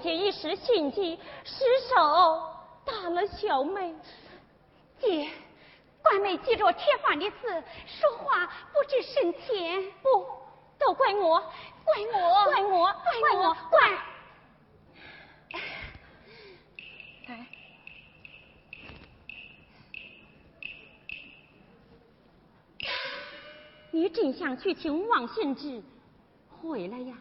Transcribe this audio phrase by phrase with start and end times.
[0.00, 2.42] 姐一时心急，失手
[2.84, 3.94] 打了小妹。
[4.98, 5.30] 姐，
[6.02, 9.92] 怪妹记着铁板的字，说话不知深浅。
[10.02, 10.26] 不，
[10.78, 11.40] 都怪我，
[11.84, 13.90] 怪我，怪我，怪我，怪。
[17.28, 17.46] 来，
[23.90, 25.82] 你真想去请王县之
[26.48, 27.16] 回来呀？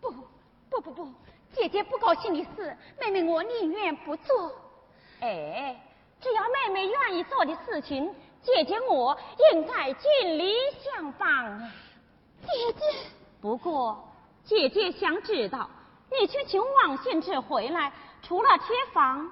[0.00, 0.10] 不
[0.70, 1.12] 不不不。
[1.56, 4.52] 姐姐不高兴的事，妹妹我宁愿不做。
[5.20, 5.74] 哎，
[6.20, 9.16] 只要妹妹愿意做的事情，姐姐我
[9.54, 10.54] 应该尽力
[10.84, 11.58] 相帮。
[12.42, 12.82] 姐姐，
[13.40, 14.06] 不过
[14.44, 15.70] 姐姐想知道，
[16.20, 17.90] 你去请王献之回来，
[18.22, 19.26] 除了贴房，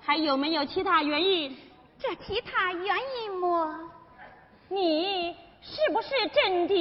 [0.00, 1.56] 还有没有其他原因？
[1.96, 3.88] 这其他原因么？
[4.68, 5.32] 你
[5.62, 6.74] 是不是真的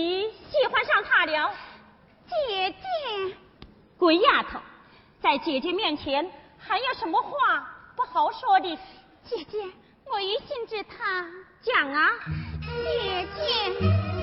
[0.50, 1.54] 喜欢上他了？
[2.26, 3.36] 姐姐，
[4.00, 4.60] 鬼丫头，
[5.22, 8.78] 在姐姐面前还有什么话不好说的？
[9.24, 9.58] 姐姐，
[10.06, 11.26] 我一心只他。
[11.62, 12.10] 讲啊，
[12.62, 14.17] 姐姐。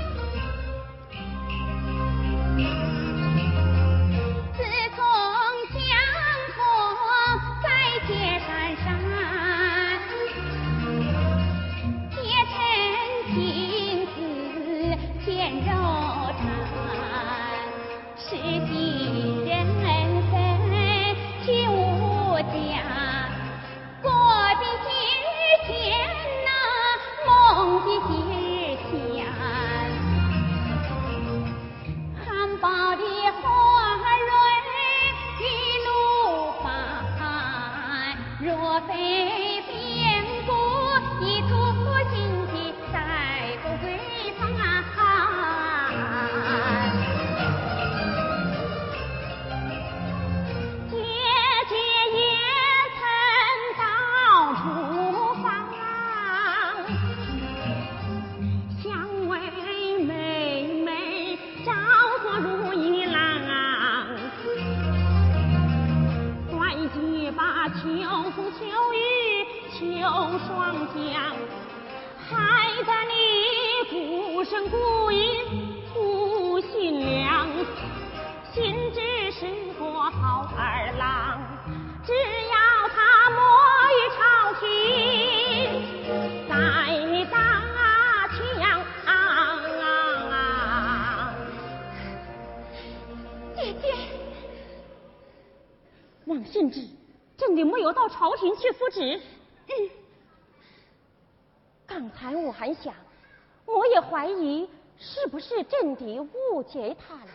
[106.75, 107.31] 误解他了。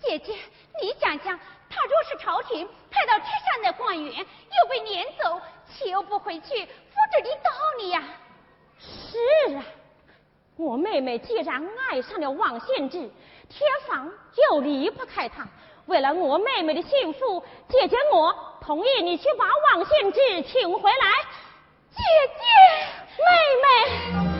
[0.00, 0.34] 姐姐，
[0.80, 1.38] 你想想，
[1.68, 8.02] 他若是朝廷派到铁山的官员，又被撵走，岂又不回去复旨的道理呀？
[8.78, 9.64] 是啊，
[10.56, 12.98] 我妹妹既然爱上了王献之，
[13.48, 14.10] 天房
[14.50, 15.46] 又离不开他。
[15.86, 21.06] 为了我妹妹的幸福，姐姐我同意你去把王献之请回来。
[21.90, 22.02] 姐
[22.38, 22.44] 姐，
[23.22, 24.33] 妹妹。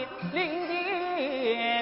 [0.00, 1.79] 林地。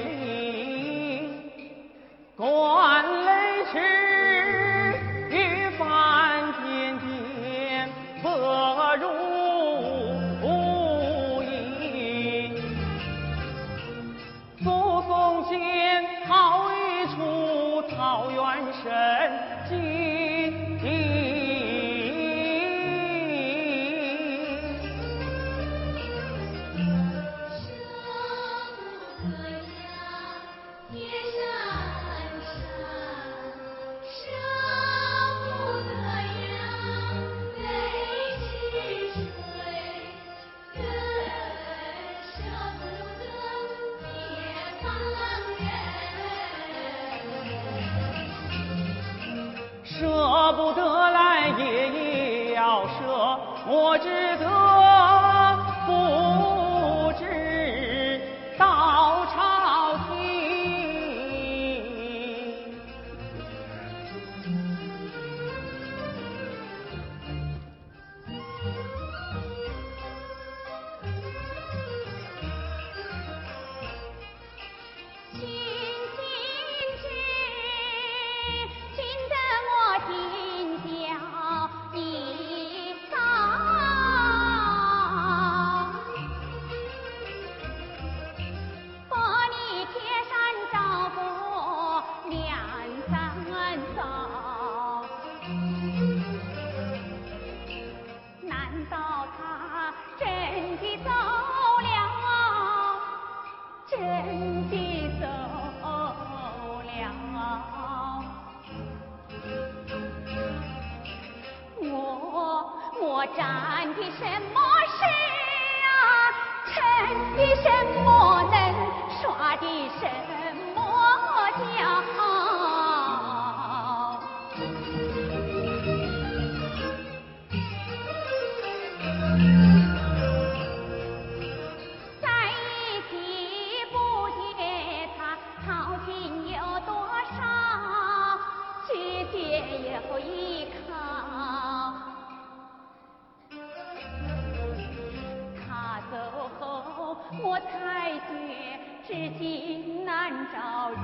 [147.50, 150.94] 我才觉至今难找日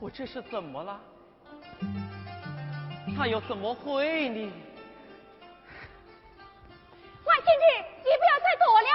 [0.10, 1.00] 这是怎么了？
[3.16, 4.52] 他又怎么会呢？
[7.26, 7.64] 万庆志，
[8.00, 8.90] 你不要再躲了。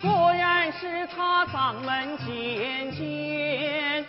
[0.00, 4.04] 果然是他嗓门尖尖，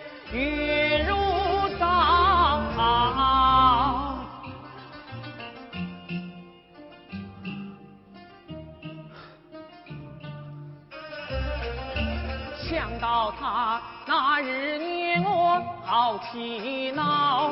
[16.34, 17.52] 好气恼，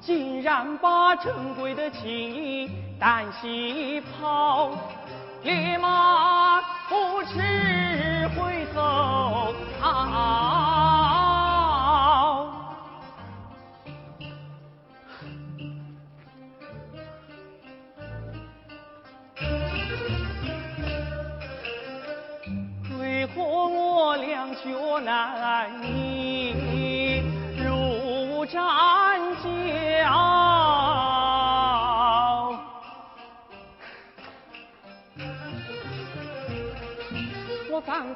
[0.00, 2.68] 竟然把珍贵的情谊
[2.98, 4.70] 单膝抛，
[5.44, 9.54] 立马不吃回头。
[22.98, 25.37] 为何我俩脚难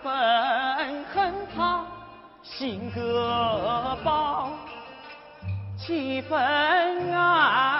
[0.02, 1.84] 分恨他
[2.42, 4.50] 性格暴，
[5.78, 6.38] 七分
[7.14, 7.71] 爱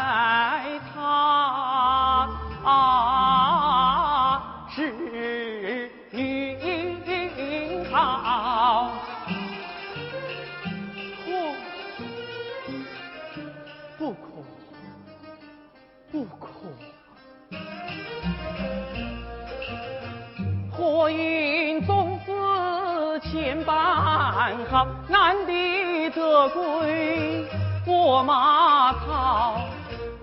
[24.52, 27.48] 般好，难敌得归
[27.86, 29.60] 我马槽，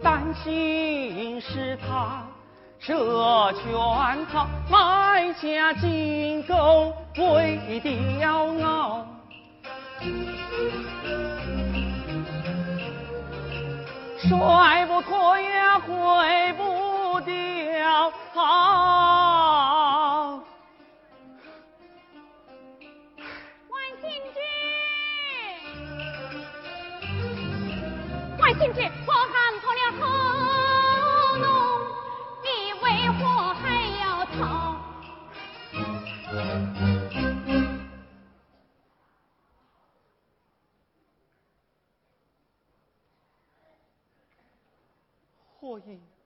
[0.03, 2.21] 担心是他。
[2.79, 9.05] 这圈套，卖家金钩为雕熬，
[14.17, 17.33] 甩不脱也毁不掉。
[18.35, 18.45] 万
[45.69, 46.18] 过瘾。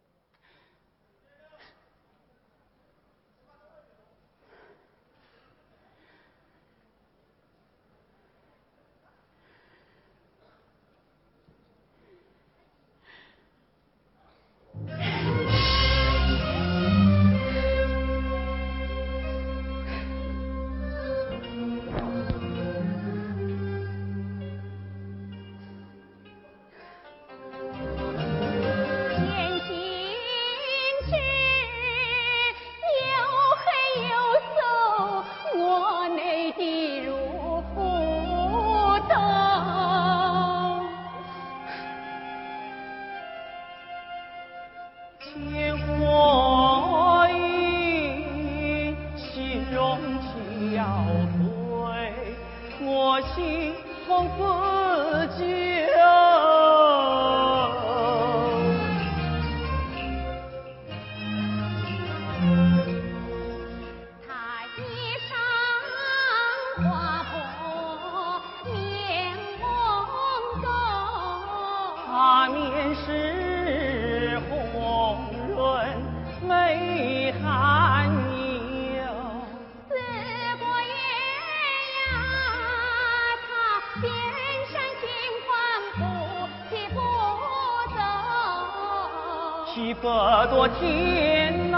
[89.83, 89.93] 一。
[89.95, 91.77] 百多天呐、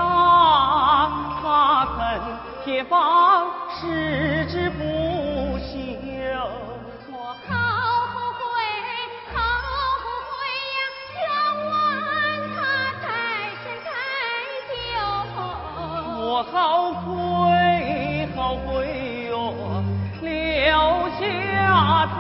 [1.41, 1.98] 他曾
[2.63, 5.74] 铁棒矢志不休。
[7.12, 7.54] 我好
[8.13, 8.46] 后悔，
[9.34, 9.36] 好
[10.04, 10.34] 后悔
[10.76, 10.80] 呀！
[11.18, 11.24] 冤
[11.65, 11.74] 枉
[12.56, 12.58] 他
[13.02, 13.06] 太
[13.63, 13.88] 深太
[14.70, 14.78] 久。
[16.22, 16.54] 我好
[17.02, 17.06] 悔，
[18.36, 18.70] 好悔
[19.30, 19.34] 哟，
[20.22, 20.30] 留
[21.20, 21.22] 下
[22.15, 22.18] 他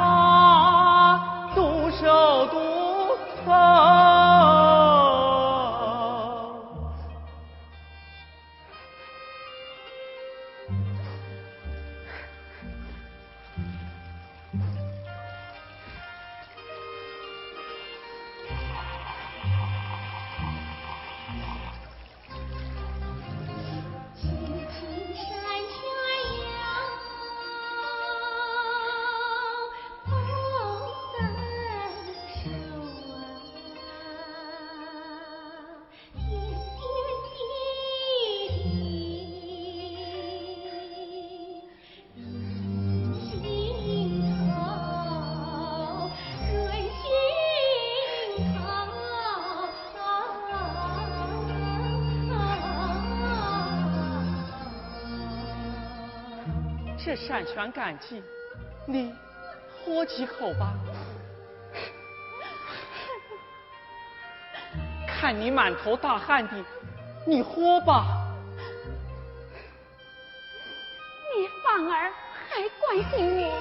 [57.05, 58.23] 这山泉赶集，
[58.87, 59.13] 你
[59.69, 60.73] 喝几口吧。
[65.07, 66.65] 看你满头大汗的，
[67.27, 68.07] 你喝吧。
[71.37, 72.11] 你反而
[72.49, 73.53] 还关心我，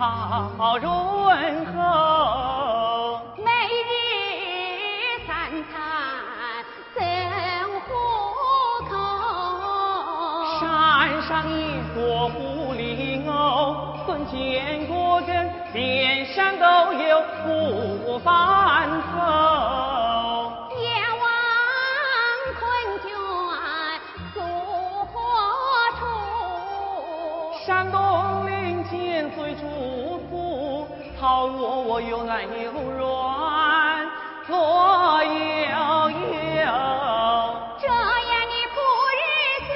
[0.00, 0.88] 好润
[1.66, 3.20] 喉。
[3.36, 3.50] 每
[3.84, 3.92] 日
[5.26, 5.76] 三餐
[6.94, 7.02] 怎
[7.84, 7.92] 糊
[8.88, 8.90] 口？
[10.58, 11.52] 山上一
[11.94, 19.49] 座狐狸藕，曾见过根，连山都有不翻头。
[32.00, 34.08] 窝窝又烂又软，
[34.46, 34.54] 左
[35.24, 36.64] 摇摇。
[37.78, 37.94] 这样
[38.48, 38.78] 的苦
[39.20, 39.22] 日
[39.68, 39.70] 子，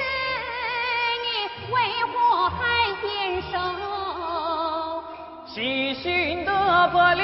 [1.23, 1.25] 你
[1.71, 1.75] 为
[2.11, 2.13] 何
[2.49, 2.57] 还
[3.01, 3.05] 坚
[3.51, 3.53] 守？
[5.45, 6.03] 细寻
[6.45, 6.51] 的
[6.91, 7.21] 玻璃，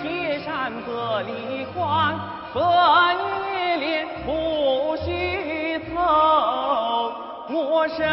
[0.00, 2.18] 铁山玻璃宽，
[2.52, 2.62] 分
[3.52, 6.00] 野连不许走。
[7.52, 8.06] 我身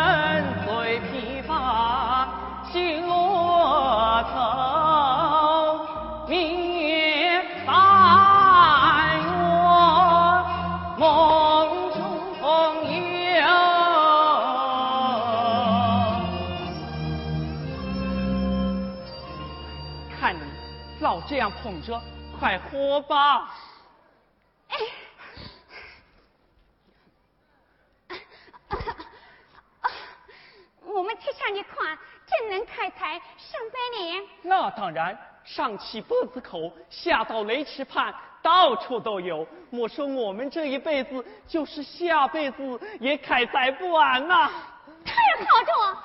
[21.67, 22.01] 老这样捧着，
[22.39, 23.53] 快喝吧。
[30.85, 31.85] 我们铁山的矿
[32.25, 34.23] 真能开采上百年。
[34.41, 39.45] 那当然，上起脖子口，下到雷池畔，到处都有。
[39.69, 44.49] 莫说我们这一辈子，就是下辈子也开采不完呐、
[45.05, 46.03] 太好着！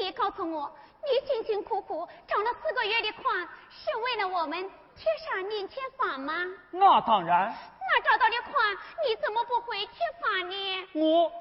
[0.00, 0.72] 你告诉我，
[1.10, 3.34] 你辛辛苦苦找了四个月的矿，
[3.70, 6.34] 是为了我们贴上年前房吗？
[6.70, 10.88] 那当然，那找到的矿，你怎么不回去房呢？
[10.92, 11.32] 我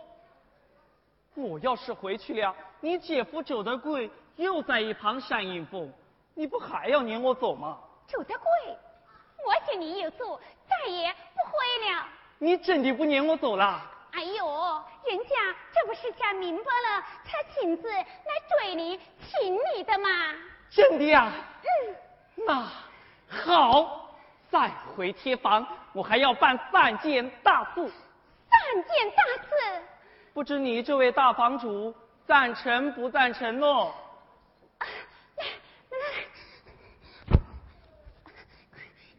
[1.34, 5.92] 我要是回去了，你姐夫周德贵又在一旁煽阴风，
[6.34, 7.78] 你不还要撵我走吗？
[8.08, 8.78] 周德贵，
[9.46, 12.08] 我心里有数，再也不回了。
[12.40, 13.82] 你真的不撵我走了？
[14.18, 15.36] 哎呦，人家
[15.72, 18.04] 这不是想明白了，才亲自来
[18.50, 20.10] 追你、请你的吗。
[20.72, 21.32] 真的呀？
[21.62, 21.96] 嗯，
[22.48, 22.68] 那
[23.28, 24.10] 好，
[24.50, 27.92] 再回贴房，我还要办三件大事。
[28.50, 29.84] 三件大事。
[30.34, 31.94] 不知你这位大房主
[32.26, 33.94] 赞成不赞成喽？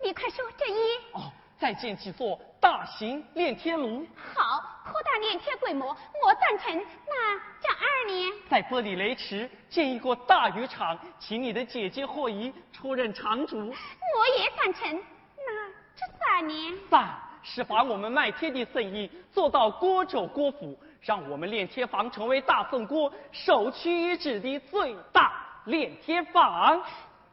[0.03, 0.97] 你快说这一。
[1.13, 4.05] 哦，再建几座大型炼天炉。
[4.35, 6.75] 好，扩大炼铁规模，我赞成。
[7.07, 8.33] 那这二年？
[8.49, 13.59] 在玻璃雷池建一个大渔场，请你的姐姐霍姨出任场主。
[13.59, 15.01] 我也赞成。
[15.37, 16.75] 那这三年？
[16.91, 17.07] 三
[17.43, 25.33] 是把我们卖天的生意做到国州国府，让我们炼贴坊成为大宋国首屈一指的最大
[25.67, 26.83] 炼贴坊。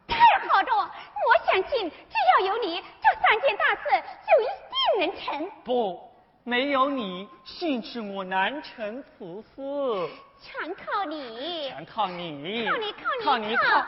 [0.08, 5.52] 太好了，我相信只要有你，这三件大事就一定能成。
[5.64, 6.00] 不，
[6.48, 10.08] 没有你，信是我难成此事。
[10.40, 13.84] 全靠你，全靠你，靠你，靠你，靠。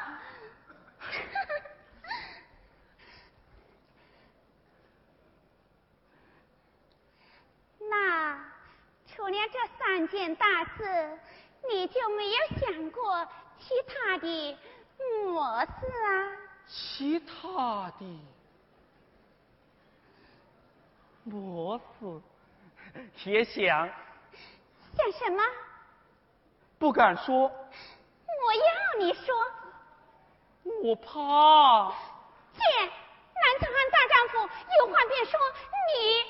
[7.87, 8.43] 那
[9.05, 11.15] 除了这三件大事，
[11.69, 13.23] 你就没有想过
[13.59, 14.57] 其他的？
[15.31, 15.71] 么事
[16.07, 16.31] 啊？
[16.65, 18.19] 其他的
[21.23, 22.19] 么事？
[23.25, 23.89] 也想。
[24.95, 25.43] 想什么？
[26.79, 27.43] 不敢说。
[27.43, 29.35] 我要你说。
[30.83, 31.93] 我怕。
[32.53, 34.37] 姐，男子汉大丈夫，
[34.79, 35.39] 有话便说。
[35.87, 36.23] 你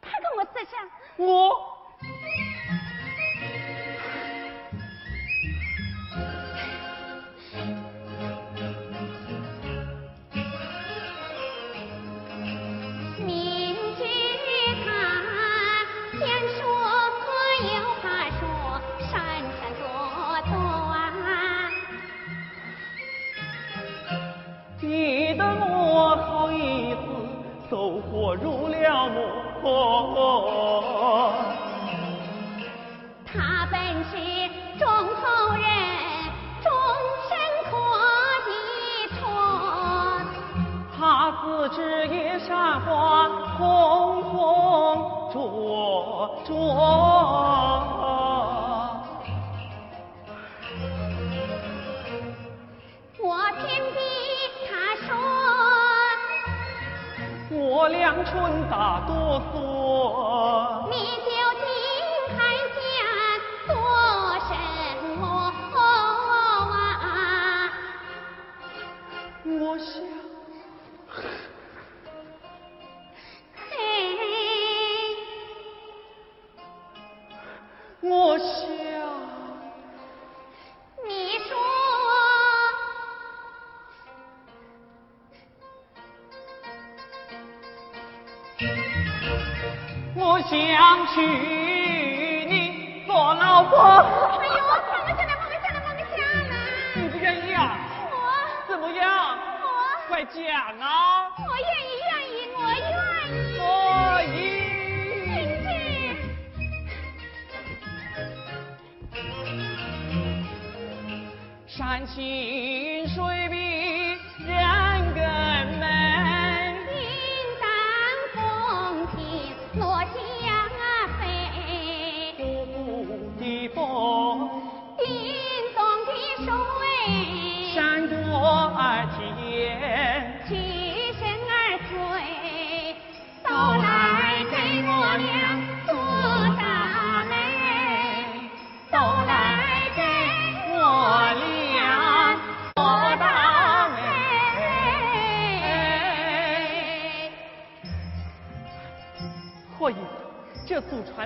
[0.00, 0.76] 怕跟我自杀？
[1.16, 1.79] 我。
[28.22, 29.08] 我入了
[29.62, 31.32] 魔。
[33.24, 34.12] 他本是
[34.78, 35.64] 忠厚人，
[36.62, 36.70] 终
[37.30, 37.32] 身
[37.70, 37.72] 可
[38.50, 38.52] 依
[39.18, 39.22] 托。
[40.98, 41.00] 他
[41.40, 41.78] 自知
[42.08, 42.86] 也山花
[43.56, 44.30] 红红
[45.32, 45.34] 灼
[46.44, 46.89] 灼。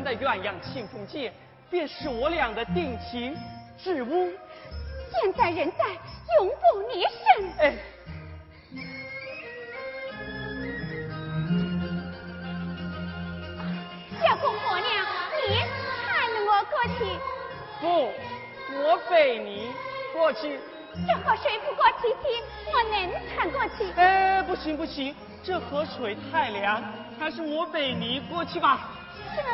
[0.04, 1.32] 的鸳鸯庆丰戒，
[1.70, 3.34] 便是我俩的定情
[3.78, 4.30] 之物。
[5.10, 5.86] 现在人在，
[6.38, 7.50] 永不离身。
[7.58, 7.74] 哎，
[14.22, 15.06] 小公婆娘，
[15.48, 16.12] 你搀
[16.46, 16.98] 我过去。
[17.80, 17.86] 不，
[18.82, 19.72] 我背你
[20.12, 20.60] 过去。
[21.08, 22.24] 这河水不过七七，
[22.70, 22.94] 我能
[23.34, 23.90] 搀过去。
[23.96, 26.82] 哎，不行不行，这河水太凉，
[27.18, 28.90] 还是我背你过去吧。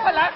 [0.02, 0.32] 快来！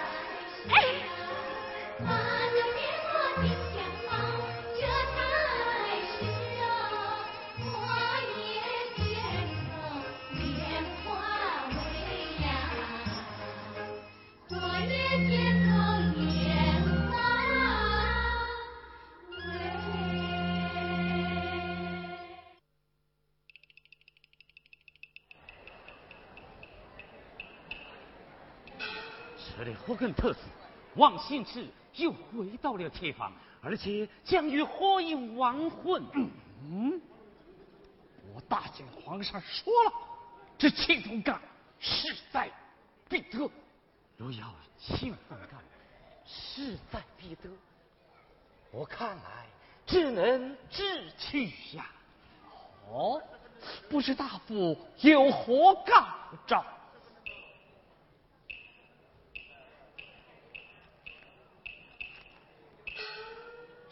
[29.86, 30.38] 我跟特使
[30.96, 36.02] 王兴志又回到了铁房，而且将与霍英亡婚。
[36.14, 37.00] 嗯，
[38.34, 39.92] 我大见皇上说了，
[40.58, 41.40] 这庆丰岗
[41.78, 42.50] 势在
[43.08, 43.50] 必得。
[44.16, 45.60] 如要庆丰岗
[46.26, 47.48] 势在必得，
[48.70, 49.46] 我看来
[49.86, 51.86] 只能智取呀。
[52.88, 53.20] 哦，
[53.88, 56.06] 不知大夫有何告
[56.46, 56.64] 召？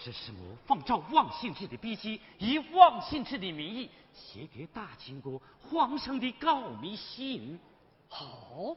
[0.05, 7.57] 这是我仿照王信之的笔迹，以王信之的名义写给大清国皇上的告密信。
[8.09, 8.77] 好，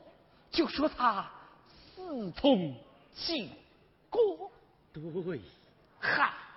[0.52, 1.28] 就说他
[1.68, 2.76] 私通
[3.16, 3.50] 晋
[4.08, 4.52] 国。
[4.94, 5.02] 对，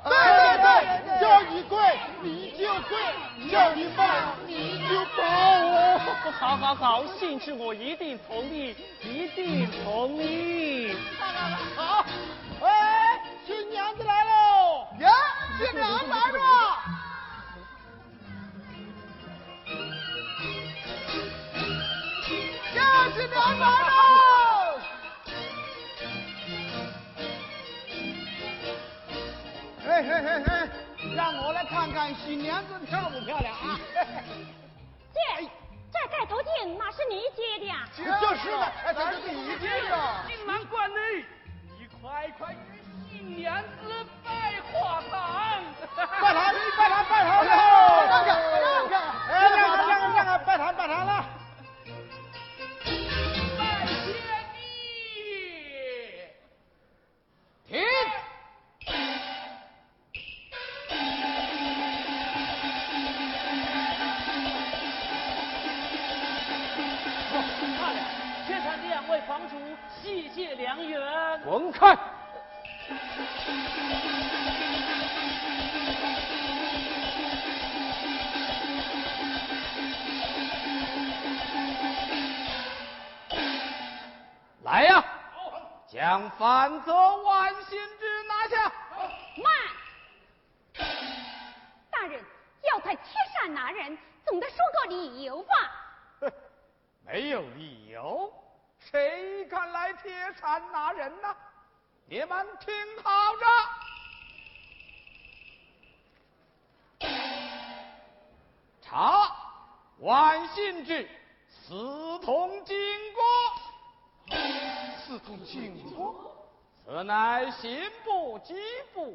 [0.06, 1.74] 对对对叫你跪
[2.22, 2.92] 你就跪
[3.52, 4.00] 叫你骂
[4.48, 4.52] 你
[4.88, 5.20] 就骂
[5.66, 10.96] 我好好好兴致我一定同意一定同意
[11.76, 12.06] 好
[23.50, 23.66] 开门
[31.16, 33.80] 让我来看看新娘子漂不漂亮啊？
[35.92, 37.88] 这盖头巾哪是你接的呀？
[37.98, 38.04] 就
[38.36, 39.98] 是的哎哪是你接的。
[40.28, 41.26] 进门关内
[41.80, 42.60] 你快快给
[43.10, 43.68] 新娘子
[44.24, 45.64] 拜花堂。
[46.20, 47.44] 快来你快拜好
[86.39, 87.29] 反则。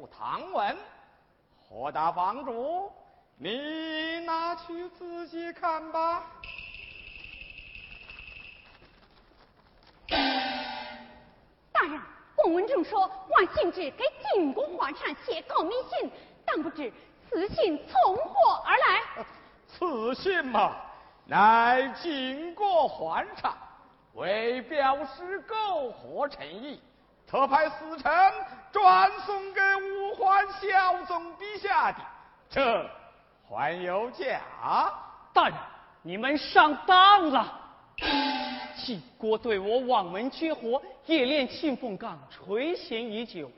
[0.07, 0.77] 唐文，
[1.69, 2.91] 何大房主，
[3.37, 6.23] 你拿去仔细看吧。
[11.71, 11.99] 大人，
[12.35, 16.11] 公文中说王信之给晋国皇上写告密信，
[16.45, 16.91] 但不知
[17.29, 18.33] 此信从何
[18.65, 19.25] 而来。
[19.67, 20.75] 此信嘛，
[21.25, 23.57] 乃晋国皇上
[24.13, 26.79] 为表示购货诚意。
[27.35, 28.09] 特派使臣
[28.71, 31.97] 转送给五环孝宗陛下的，
[32.49, 32.89] 这
[33.49, 34.39] 还有假？
[35.33, 35.57] 大人，
[36.01, 37.61] 你们上当了！
[38.77, 43.51] 晋国对我网门绝活，冶炼庆凤岗垂涎已久，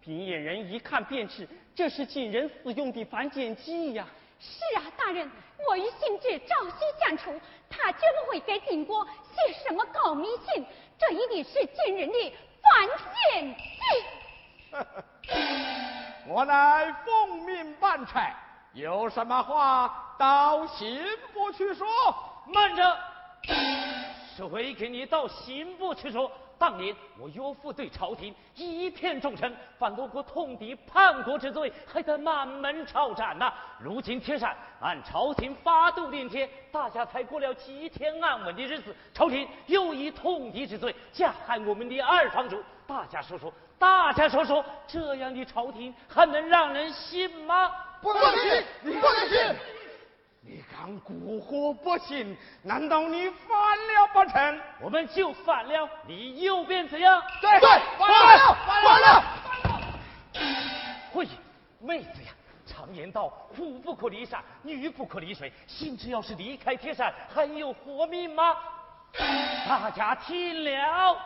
[0.00, 4.04] 平野人一看便知，这是晋人使用的反间计呀！
[4.40, 5.30] 是啊，大人，
[5.68, 10.66] 我与信之朝夕相处，他绝不会给晋国写什么告密信，
[10.98, 12.34] 这一定是晋人的。
[12.70, 12.88] 万
[13.32, 13.60] 献计，
[16.26, 18.34] 我乃奉命办差，
[18.72, 21.02] 有什么话到刑
[21.32, 21.86] 部去说。
[22.46, 22.98] 慢着，
[24.36, 26.30] 谁给你到刑部去说。
[26.60, 33.50] 当年我岳父对朝廷一片忠诚，犯了过通敌叛国之罪，还得满门抄斩呐。
[33.78, 42.62] 如今天山按朝廷发度临帖，大家才过了几天安稳的日子，朝廷又以通敌之罪加害我们的二房主。
[42.86, 47.72] 大家说说，大家说说，这样的朝廷还能让人信吗？
[48.02, 48.89] 不能信，不能信！
[51.00, 52.36] 蛊惑百姓？
[52.62, 54.60] 难道你反了不成？
[54.80, 57.22] 我们就反了，你又变怎样？
[57.40, 58.84] 对对，反了，反了！
[58.84, 59.24] 反了
[61.12, 61.26] 会
[61.80, 62.30] 妹子呀，
[62.66, 65.52] 常言道，虎不可离山，女不可离水。
[65.66, 68.56] 心只要是离开铁山，还有活命吗？
[69.68, 71.16] 大家听了。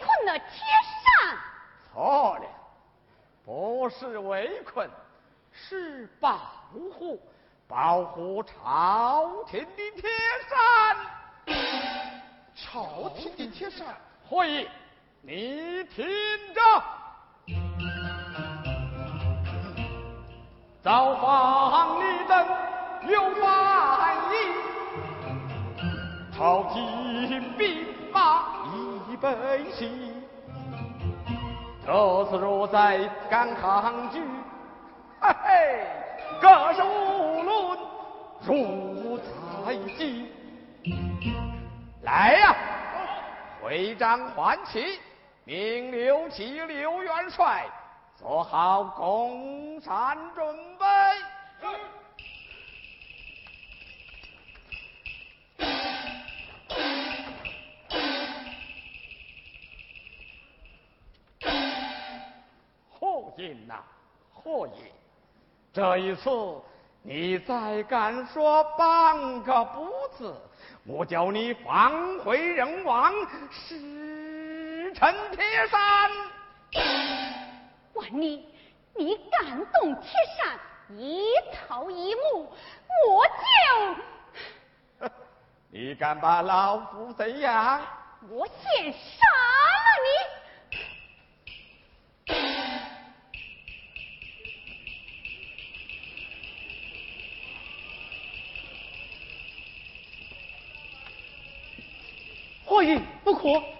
[0.00, 0.48] 困了铁
[1.02, 1.36] 山！
[1.92, 2.44] 错了，
[3.44, 4.88] 不是围困，
[5.52, 6.38] 是保
[6.98, 7.20] 护，
[7.66, 10.08] 保护朝廷的铁
[10.48, 10.96] 山。
[12.54, 13.86] 朝廷的铁山，
[14.28, 14.68] 会议，
[15.22, 16.06] 你听
[16.54, 16.60] 着，
[20.82, 22.46] 造反立等。
[23.06, 24.34] 有反意，
[26.36, 28.57] 朝廷兵马
[29.20, 30.12] 悲喜。
[31.86, 34.20] 这次若再敢抗拒，
[35.20, 35.86] 嘿嘿，
[36.40, 37.78] 各是无论
[38.46, 39.18] 如
[39.66, 40.30] 在即。
[42.02, 42.56] 来呀，
[43.62, 45.00] 会章唤起，
[45.44, 47.64] 命刘琦刘元帅
[48.16, 50.86] 做好攻山准备。
[63.38, 63.76] 应呐，
[64.34, 64.92] 霍爷，
[65.72, 66.28] 这一次
[67.02, 70.36] 你再敢说半个不字，
[70.84, 73.12] 我叫你反悔人亡，
[73.52, 76.10] 石沉铁山。
[77.94, 78.44] 万你，
[78.96, 80.58] 你敢动铁山
[80.98, 81.30] 一
[81.68, 82.50] 头一木，
[83.08, 83.24] 我
[85.00, 85.08] 就
[85.70, 87.80] 你敢把老夫怎样？
[88.28, 90.37] 我先杀了你！
[103.24, 103.77] 不可！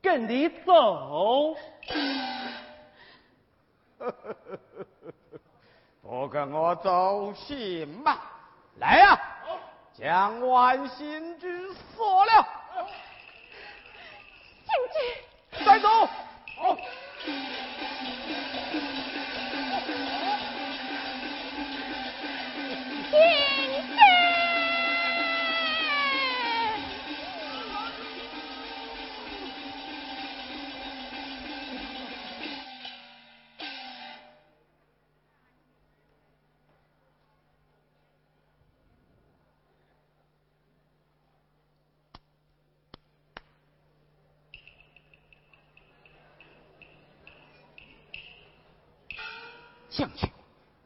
[0.00, 1.56] 跟你走，
[6.02, 8.18] 不跟我走行吗？
[8.78, 9.20] 来呀，
[9.92, 12.46] 将万心之锁了。
[14.64, 15.88] 兴军，带走。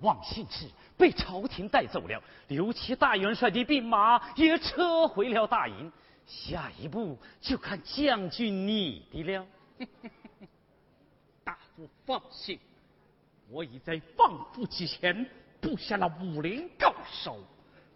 [0.03, 5.90] 王信之被朝廷带走了，刘琦大元帅的兵马也撤回了大营，
[6.26, 9.46] 下一步就看将军你的了。
[11.44, 12.59] 大夫放心，
[13.48, 15.26] 我已在放父之前
[15.61, 17.38] 布下了武林高手，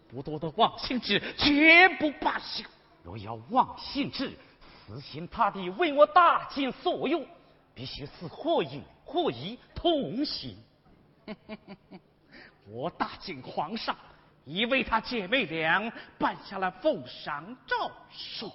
[0.09, 2.63] 不多的王信之绝不罢休。
[3.03, 4.31] 若要王信之
[4.85, 7.25] 死心塌地为我大晋所用，
[7.73, 10.57] 必须是或隐或疑同行。
[12.67, 13.95] 我大晋皇上
[14.45, 18.51] 已为他姐妹俩办下了奉赏诏书，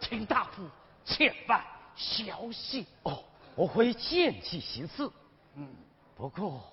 [0.00, 0.68] 请大夫
[1.04, 1.64] 千万
[1.96, 3.24] 小心哦，
[3.54, 5.10] 我会见机行事。
[5.54, 5.68] 嗯，
[6.16, 6.72] 不过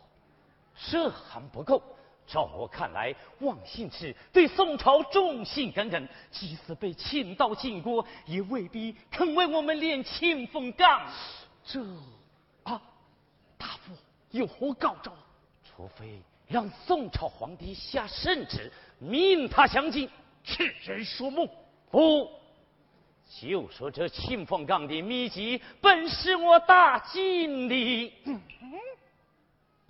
[0.92, 1.82] 这还不够。
[2.26, 11.12] 照我看来，王信之对宋朝忠心耿耿，即使被请到晋国，也未必肯为我们练清风岗。
[11.66, 11.82] 这
[12.64, 12.82] 啊，
[13.58, 13.94] 大夫
[14.32, 15.12] 有何高招？
[15.64, 20.10] 除非让宋朝皇帝下圣旨，命他降晋。
[20.44, 21.48] 痴人说梦。
[21.90, 22.30] 不，
[23.42, 28.14] 就说这清风岗的秘籍，本是我大晋的。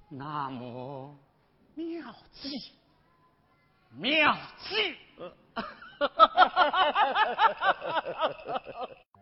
[0.10, 1.16] 那么。
[1.76, 2.72] 妙计，
[3.98, 4.96] 妙计。